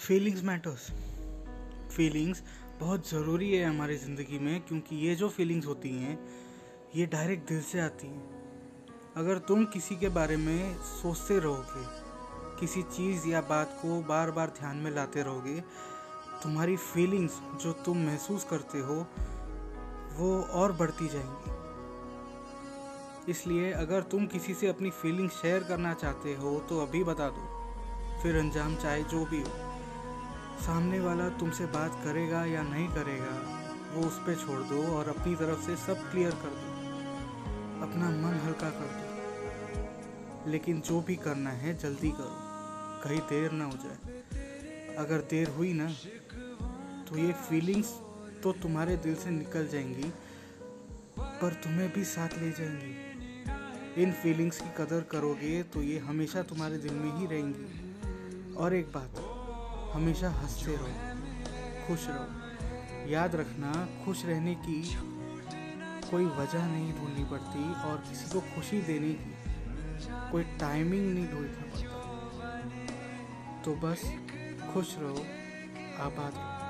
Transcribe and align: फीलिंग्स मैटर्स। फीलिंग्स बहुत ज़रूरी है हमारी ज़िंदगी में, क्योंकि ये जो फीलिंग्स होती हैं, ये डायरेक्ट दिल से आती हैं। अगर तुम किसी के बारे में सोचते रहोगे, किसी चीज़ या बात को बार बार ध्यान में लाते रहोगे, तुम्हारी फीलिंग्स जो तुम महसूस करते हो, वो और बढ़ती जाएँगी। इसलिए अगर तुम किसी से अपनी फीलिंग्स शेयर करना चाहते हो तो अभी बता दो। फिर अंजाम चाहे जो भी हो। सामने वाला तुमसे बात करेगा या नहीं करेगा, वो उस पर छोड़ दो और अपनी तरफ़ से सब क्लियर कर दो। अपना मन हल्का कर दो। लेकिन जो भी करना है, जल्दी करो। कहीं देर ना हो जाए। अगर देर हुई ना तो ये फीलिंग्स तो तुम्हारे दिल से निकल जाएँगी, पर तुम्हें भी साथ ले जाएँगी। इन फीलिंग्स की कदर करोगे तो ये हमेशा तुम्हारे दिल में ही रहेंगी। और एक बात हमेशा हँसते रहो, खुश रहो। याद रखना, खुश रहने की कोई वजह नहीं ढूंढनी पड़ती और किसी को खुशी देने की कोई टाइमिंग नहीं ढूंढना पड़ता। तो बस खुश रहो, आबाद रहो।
फीलिंग्स 0.00 0.42
मैटर्स। 0.44 0.90
फीलिंग्स 1.96 2.42
बहुत 2.80 3.10
ज़रूरी 3.10 3.56
है 3.56 3.64
हमारी 3.64 3.96
ज़िंदगी 3.96 4.38
में, 4.38 4.60
क्योंकि 4.60 4.96
ये 4.96 5.14
जो 5.14 5.28
फीलिंग्स 5.28 5.66
होती 5.66 5.88
हैं, 5.88 6.18
ये 6.96 7.06
डायरेक्ट 7.06 7.48
दिल 7.48 7.62
से 7.62 7.80
आती 7.80 8.06
हैं। 8.06 8.30
अगर 9.16 9.38
तुम 9.38 9.64
किसी 9.64 9.96
के 9.96 10.08
बारे 10.08 10.36
में 10.36 10.74
सोचते 10.74 11.38
रहोगे, 11.38 11.84
किसी 12.60 12.82
चीज़ 12.82 13.26
या 13.28 13.40
बात 13.40 13.78
को 13.82 14.00
बार 14.02 14.30
बार 14.30 14.48
ध्यान 14.48 14.76
में 14.76 14.90
लाते 14.90 15.22
रहोगे, 15.22 15.60
तुम्हारी 16.42 16.76
फीलिंग्स 16.76 17.32
जो 17.62 17.72
तुम 17.72 17.98
महसूस 17.98 18.44
करते 18.44 18.78
हो, 18.78 19.06
वो 20.16 20.42
और 20.42 20.72
बढ़ती 20.72 21.08
जाएँगी। 21.08 21.50
इसलिए 23.30 23.72
अगर 23.72 24.02
तुम 24.02 24.26
किसी 24.26 24.54
से 24.54 24.66
अपनी 24.66 24.90
फीलिंग्स 24.90 25.32
शेयर 25.32 25.62
करना 25.62 25.94
चाहते 25.94 26.34
हो 26.34 26.58
तो 26.68 26.80
अभी 26.80 27.04
बता 27.04 27.28
दो। 27.28 27.44
फिर 28.22 28.36
अंजाम 28.36 28.76
चाहे 28.76 29.02
जो 29.02 29.24
भी 29.24 29.40
हो। 29.42 29.69
सामने 30.60 31.00
वाला 31.00 31.28
तुमसे 31.28 31.66
बात 31.66 32.00
करेगा 32.04 32.44
या 32.44 32.62
नहीं 32.62 32.88
करेगा, 32.88 33.34
वो 33.94 34.06
उस 34.06 34.18
पर 34.18 34.34
छोड़ 34.34 34.60
दो 34.60 34.82
और 34.88 35.08
अपनी 35.08 35.34
तरफ़ 35.36 35.60
से 35.66 35.76
सब 35.76 36.10
क्लियर 36.10 36.30
कर 36.30 36.48
दो। 36.48 36.70
अपना 37.82 38.10
मन 38.10 38.40
हल्का 38.44 38.70
कर 38.70 38.88
दो। 38.90 40.50
लेकिन 40.50 40.80
जो 40.80 41.00
भी 41.00 41.16
करना 41.16 41.50
है, 41.50 41.76
जल्दी 41.78 42.10
करो। 42.10 42.36
कहीं 43.04 43.20
देर 43.20 43.52
ना 43.52 43.64
हो 43.64 43.72
जाए। 43.72 44.96
अगर 44.96 45.18
देर 45.30 45.48
हुई 45.48 45.72
ना 45.72 45.88
तो 47.10 47.18
ये 47.18 47.32
फीलिंग्स 47.32 47.88
तो 48.42 48.52
तुम्हारे 48.52 48.96
दिल 48.96 49.14
से 49.14 49.30
निकल 49.30 49.66
जाएँगी, 49.68 50.12
पर 51.20 51.52
तुम्हें 51.54 51.92
भी 51.92 52.04
साथ 52.04 52.38
ले 52.38 52.50
जाएँगी। 52.50 54.02
इन 54.02 54.12
फीलिंग्स 54.12 54.60
की 54.60 54.68
कदर 54.78 55.00
करोगे 55.02 55.62
तो 55.62 55.82
ये 55.82 55.98
हमेशा 55.98 56.42
तुम्हारे 56.42 56.78
दिल 56.78 56.94
में 56.94 57.12
ही 57.16 57.26
रहेंगी। 57.26 58.54
और 58.54 58.74
एक 58.74 58.92
बात 58.92 59.29
हमेशा 59.92 60.30
हँसते 60.30 60.76
रहो, 60.76 60.88
खुश 61.86 62.06
रहो। 62.08 63.10
याद 63.10 63.36
रखना, 63.36 63.88
खुश 64.04 64.24
रहने 64.24 64.54
की 64.54 64.94
कोई 66.10 66.24
वजह 66.24 66.66
नहीं 66.66 66.92
ढूंढनी 66.92 67.24
पड़ती 67.24 67.74
और 67.74 68.04
किसी 68.08 68.32
को 68.32 68.40
खुशी 68.40 68.80
देने 68.82 69.08
की 69.08 69.34
कोई 70.32 70.42
टाइमिंग 70.42 71.14
नहीं 71.14 71.28
ढूंढना 71.28 71.62
पड़ता। 71.62 71.96
तो 73.62 73.74
बस 73.74 74.02
खुश 74.74 74.96
रहो, 74.98 75.26
आबाद 76.04 76.32
रहो। 76.36 76.69